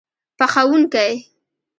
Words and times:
پخوونکی 0.37 1.07